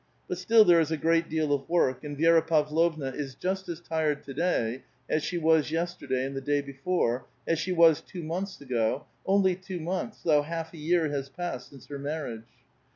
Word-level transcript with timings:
But 0.27 0.39
still 0.39 0.65
there 0.65 0.79
is 0.79 0.89
a 0.89 0.97
great 0.97 1.29
deal 1.29 1.53
of 1.53 1.69
work, 1.69 2.03
and 2.03 2.17
Vi6ra 2.17 2.47
Pavlovna 2.47 3.11
is 3.11 3.35
just 3.35 3.69
as 3.69 3.79
tired 3.79 4.23
to 4.23 4.33
day 4.33 4.81
as 5.07 5.21
she 5.23 5.37
was 5.37 5.69
yesterday 5.69 6.25
and 6.25 6.35
the 6.35 6.41
day 6.41 6.59
before, 6.59 7.27
as 7.45 7.59
she 7.59 7.71
was 7.71 8.01
two 8.01 8.23
months 8.23 8.59
ago, 8.61 9.05
only 9.27 9.55
two 9.55 9.79
months, 9.79 10.23
though 10.23 10.41
half 10.41 10.73
a 10.73 10.77
year 10.77 11.09
has 11.09 11.29
passed 11.29 11.69
since 11.69 11.85
her 11.85 11.99
marriage. 11.99 12.49